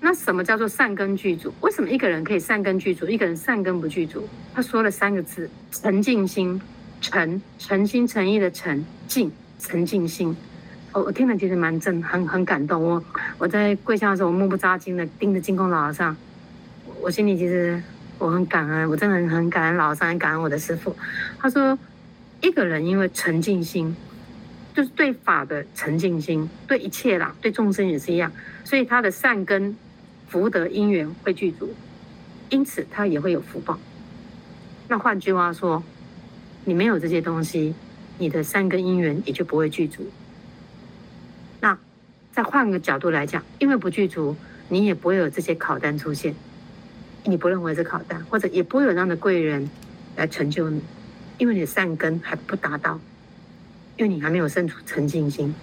[0.01, 1.53] 那什么叫做善根具足？
[1.59, 4.27] 为什么一个人可以善根具足，一个人善根不具足？
[4.55, 6.59] 他说了三个字：诚净心。
[7.01, 10.35] 诚，诚心诚意的诚，净，诚净心。
[10.93, 12.81] 我我听了其实蛮震，很很感动。
[12.81, 13.03] 我
[13.37, 16.15] 我在跪下的时候，我目不眨睛的盯着金光老和尚，
[17.01, 17.81] 我心里其实。
[18.21, 20.93] 我很感恩，我真的很很感恩老三，很感恩我的师父。
[21.39, 21.79] 他说，
[22.41, 23.95] 一个人因为诚净心，
[24.75, 28.29] 就是对法的诚净心，对一切啦，对众生也是一样，
[28.65, 29.73] 所以他的善根、
[30.27, 31.73] 福德因缘会具足，
[32.49, 33.79] 因此他也会有福报。
[34.89, 35.81] 那换句话说，
[36.65, 37.73] 你没有这些东西，
[38.17, 40.05] 你的善根因缘也就不会具足。
[42.39, 44.33] 再换个角度来讲，因为不具足，
[44.69, 46.33] 你也不会有这些考单出现。
[47.25, 49.69] 你不认为是考单，或者也不会有这样的贵人
[50.15, 50.81] 来成就你，
[51.37, 52.97] 因为你的善根还不达到，
[53.97, 55.53] 因为你还没有生出诚净心，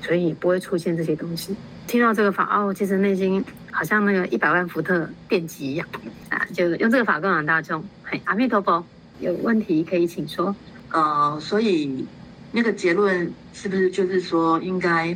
[0.00, 1.54] 所以不会出现这些东西。
[1.86, 5.86] 听到这个法哦，其实内心好像那个一百万伏特电机一样
[6.30, 7.84] 啊，就用这个法供养大众。
[8.02, 8.82] 嘿，阿弥陀佛，
[9.20, 10.56] 有问题可以请说。
[10.90, 12.06] 呃，所以
[12.50, 15.14] 那个结论是不是就是说，应该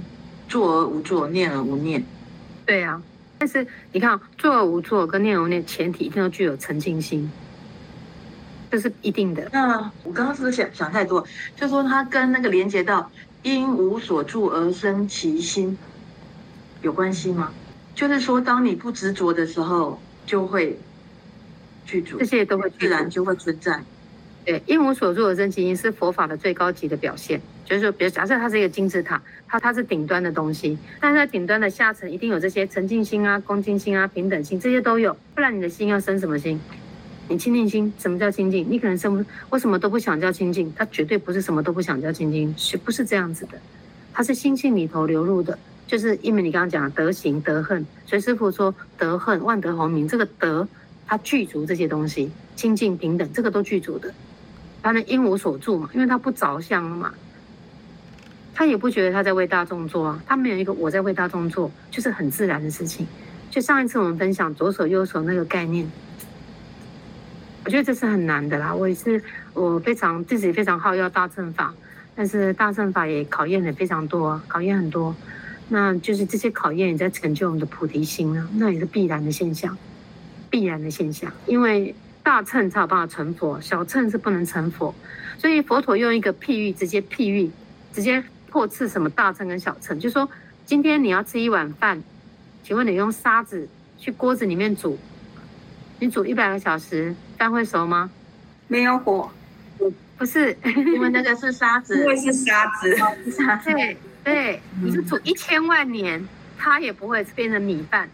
[0.48, 2.04] 作而无作，念而无念？
[2.66, 3.02] 对啊。
[3.40, 7.30] 但是你看，作而无作跟念而无念前提一定要具有诚净心，
[8.68, 9.48] 这是一定的。
[9.52, 11.24] 那我刚刚是不是想想太多？
[11.54, 13.08] 就说它跟那个连接到
[13.44, 15.78] 因无所住而生其心
[16.82, 17.52] 有关系吗？
[17.94, 20.76] 就是说，当你不执着的时候，就会
[21.86, 23.80] 具足，这些都会自然就会存在。
[24.44, 27.40] 对，因无所住而生其心是佛法的最高级的表现。
[27.64, 36.60] 就是说，比如假设它是一个金字塔，它它是顶端的东西，但是在顶端的下层一定有这些诚净心啊、恭敬心啊、平等心，这些都有，不然你的心要生什么心？
[37.28, 38.66] 你清净心，什么叫清净？
[38.70, 43.58] 你可能生不，我什么都不想叫清净，它绝对不是什么都不想叫清净，是不是这样子的？
[44.12, 50.66] 它是心性里头流入的，就是因为你刚刚讲的德行、德恨，所以师父说德恨万德洪名，这个德
[51.06, 54.12] 它具足这些东西，清净平等，这个都具足的。
[54.82, 57.12] 他的因无所住嘛，因为他不着相嘛。
[58.58, 63.06] 他也不觉得他在为大众做啊，他没有一个我在为大众做，就是很自然的事情。
[63.52, 65.88] 就上一次我们分享左手右手那个概念，
[67.64, 68.74] 我觉得这是很难的啦。
[68.74, 69.22] 我也是，
[69.54, 71.72] 我非常自己非常好要大乘法，
[72.16, 75.14] 但是大乘法也考验的非常多，考验很多。
[75.68, 79.78] 那就是这些考验也在成就我们的菩提心啊，那也是必然的现象，
[80.50, 81.32] 必然的现象。
[81.46, 81.94] 因为
[82.24, 84.92] 大乘才有办法成佛，小乘是不能成佛。
[85.38, 87.48] 所以佛陀用一个譬喻，直接譬喻，
[87.92, 88.20] 直接。
[88.50, 90.28] 破斥什么大乘跟小乘，就说
[90.66, 92.02] 今天你要吃一碗饭，
[92.62, 94.98] 请问你用沙子去锅子里面煮，
[96.00, 98.10] 你煮一百个小时，饭会熟吗？
[98.66, 99.30] 没有火，
[100.16, 102.96] 不是， 因为那个是沙子，因为是沙子，
[103.30, 103.70] 沙子。
[103.72, 108.08] 对对，你是煮一千万年，它也不会变成米饭，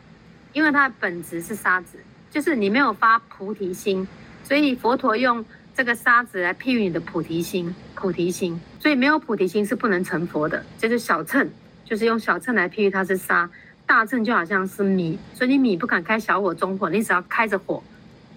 [0.52, 1.98] 因为它的本质是沙子，
[2.30, 4.06] 就是你没有发菩提心，
[4.42, 5.44] 所以佛陀用。
[5.76, 10.64] 这个沙子来譬喻你的菩提心，菩提心，所以没有菩提心是不能成佛的。
[10.78, 11.50] 这是小乘，
[11.84, 13.50] 就是用小乘来譬喻它是沙，
[13.84, 17.82] 大乘就好像是米，所以你米不敢开小火、中火，你只要开着火，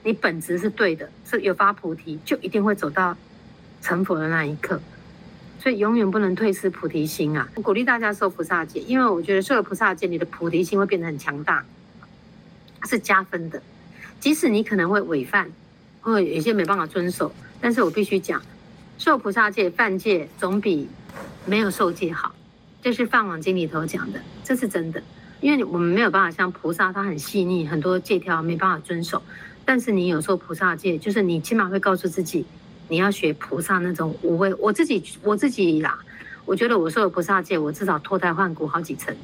[0.04, 3.16] 你本质是对的，是有发菩提，就一定会走到
[3.84, 4.82] 成佛的那一刻。
[5.60, 7.48] 所以永远不能退失菩提心啊！
[7.54, 11.64] 我鼓励大家受菩萨戒，因为我觉得受了菩萨戒，你的菩提心会变得很强大，
[12.86, 13.62] 是加分的，
[14.20, 15.52] 即使你可能会违犯。
[16.12, 18.42] 会有些没办法遵守，但是我必须讲，
[18.98, 20.88] 受菩萨戒犯戒总比
[21.46, 22.34] 没有受戒好，
[22.82, 25.02] 这是《梵网经》里头讲的，这是真的。
[25.42, 29.22] 因为我们没有办法像菩萨，他很细腻，很多戒条没办法遵守。
[29.66, 32.46] 但是你有受菩萨戒，就是你起码会告诉自己，
[32.88, 34.54] 你要学菩萨那种无畏。
[34.56, 36.00] 我自己我自己啦，
[36.46, 39.16] 我觉得我受了菩萨戒，我至少脱胎换骨好几层，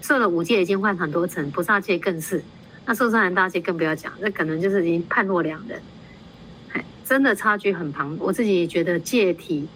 [0.00, 2.42] 受了五戒已经换很多层，菩萨戒更是。
[2.84, 5.80] 那受三大戒更不要讲，那可能就是已经判若两人。
[7.04, 9.68] 真的差距很庞，我自己觉得戒体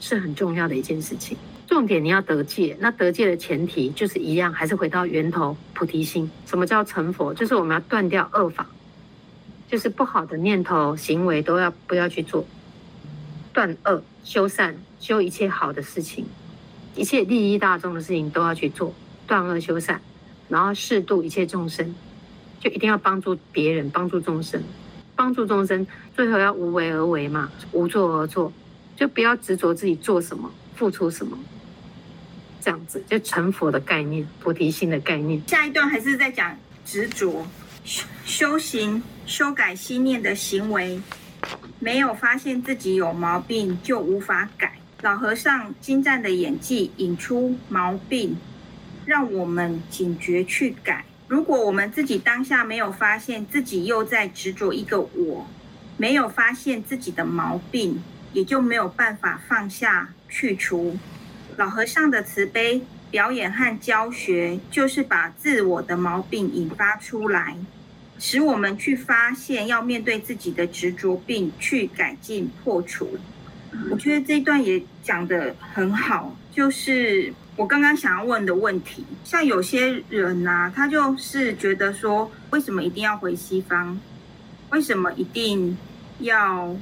[0.00, 1.36] 是很重要的一件事情。
[1.66, 6.30] 重点你要得戒，那得戒的前提就是一样，还是回到源头菩提心。
[6.46, 7.34] 什么叫成佛？
[7.34, 8.66] 就是我们要断掉恶法，
[9.68, 12.46] 就是不好的念头、行为都要不要去做。
[13.52, 16.26] 断恶修善，修一切好的事情，
[16.94, 18.94] 一切利益大众的事情都要去做，
[19.26, 20.00] 断恶修善，
[20.48, 21.94] 然后适度一切众生，
[22.60, 24.62] 就一定要帮助别人，帮助众生，
[25.16, 28.52] 帮助众生，最后要无为而为嘛，无作而作，
[28.94, 31.36] 就不要执着自己做什么，付出什么，
[32.60, 35.42] 这样子就成佛的概念，菩提心的概念。
[35.48, 37.46] 下一段还是在讲执着
[37.84, 41.00] 修修行修改心念的行为。
[41.78, 44.78] 没有发现自己有毛病，就无法改。
[45.02, 48.36] 老和尚精湛的演技引出毛病，
[49.04, 51.04] 让我们警觉去改。
[51.28, 55.46] 如果我们自己当下没有发现自己又在执着一个我，
[55.96, 58.00] 没有发现自己的毛病，
[58.32, 60.96] 也就没有办法放下去除。
[61.56, 67.56] 老和尚的慈悲表演和教学，就是把自我的毛病引发出来。
[68.18, 73.18] 使我们去发现，要面对自己的执着，并去改进破除。
[73.90, 79.04] 我觉得这一段也讲得很好，就是我刚刚想要问的问题。
[79.24, 83.98] 像有些人呐、啊，他就是觉得说，为什么一定要回西方？
[84.70, 85.76] 为什么一定
[86.18, 86.76] 要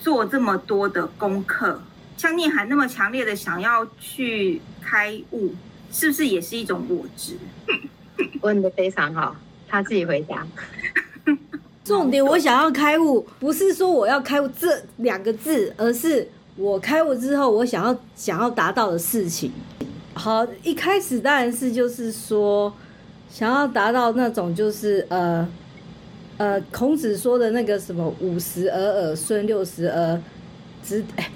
[0.00, 1.80] 做这么多的功课？
[2.16, 5.54] 像念涵那么强烈的想要去开悟，
[5.92, 7.36] 是不是也是一种我执？
[8.40, 9.36] 问的非常好。
[9.68, 10.46] 他自己回答。
[11.84, 19.52] 重点，我想要开悟，不是说我要开悟这两个字，而是我开悟之后，我想要想要达到的事情。
[20.14, 22.72] 好，一开始当然是就是说，
[23.30, 25.46] 想要达到那种就是呃
[26.38, 30.20] 呃，孔子说的那个什么五十而耳顺，六十而
[30.82, 31.04] 知。
[31.16, 31.30] 哎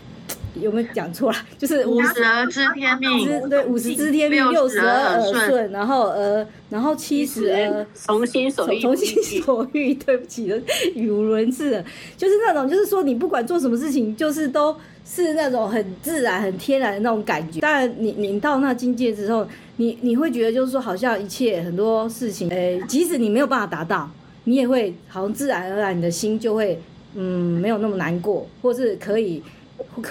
[0.60, 1.38] 有没有讲错了？
[1.56, 9.94] 就是 五十而知天命，对，五十知天命，六十而耳顺， 然后呃，然后七十而从心所欲，从心所欲。
[9.94, 10.52] 对不起，
[10.96, 11.82] 语无伦次，
[12.16, 14.76] 就是那种，就是说你不管做什么事情，就是都
[15.12, 17.58] 是那种很自然、很天然的那种感觉。
[17.60, 19.44] 当然你，你到那境界之后，
[19.76, 24.08] 你你会觉得就是说，好像一切很多事情，诶，即使你没有办法达到，
[24.44, 26.80] 你也会好像自然而然，你的心就会
[27.14, 29.42] 嗯，没有那么难过，或是可以。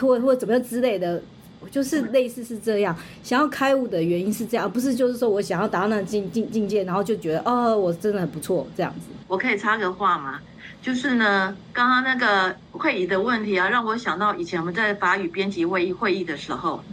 [0.01, 1.21] 或或怎么样之类的，
[1.69, 2.93] 就是类似是这样。
[3.21, 9.01] 想要开悟的原因是这样，而不是就是说我想要达到那境境境界，然后就觉得哦，我真的很不错这样子。
[9.27, 10.41] 我可以插个话吗？
[10.81, 16.83] 就是呢，刚刚那个会议的问题啊，让我想到以前我们在法语编辑会议会议的时候，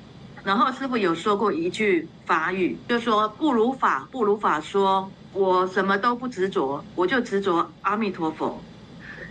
[0.45, 8.61] 然后师傅有说过一句法语，就说不如法，不如法说，我什么都不执着，我就执着阿弥陀佛，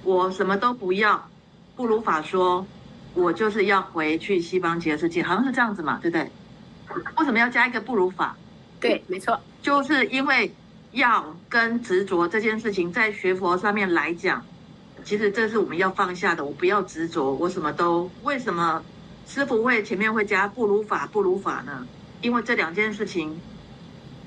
[0.03, 1.29] 我什么都不要，
[1.75, 2.65] 不如法说。
[3.13, 6.29] 我就是要回去西方极乐世界，好像是这样子嘛，对不对？
[7.17, 8.35] 为什么要加一个不如法？
[8.77, 10.53] 对，没错，就是因为
[10.95, 14.43] 要跟执着这件事情，在学佛上面来讲，
[15.03, 16.43] 其实这是我们要放下的。
[16.43, 18.83] 我不要执着，我什么都为什么
[19.27, 21.87] 师傅会前面会加不如法不如法呢？
[22.21, 23.39] 因为这两件事情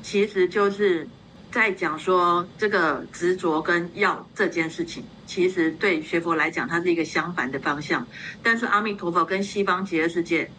[0.02, 1.08] 其实就是。
[1.50, 8.06] 在讲说这个执着跟要这件事情，其实对学佛来讲，它是一个相反的方向。
[8.42, 10.50] 但是阿弥陀佛跟西方极乐世界，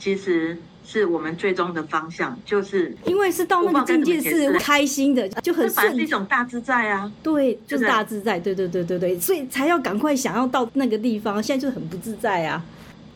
[0.00, 7.10] 其实是我们最终的方向，就是因为是到那个境界是开心的，就很顺，是一种大自在啊。
[7.22, 11.42] 对，就是大自在，对对对对对，所以才要赶快想要到那个地方。
[11.42, 12.62] 现在就很不自在啊。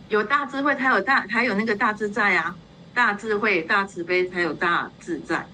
[0.08, 2.54] 有大智慧才有大，才有那个大自在啊。
[2.94, 5.46] 大智慧、大慈悲才有大自在。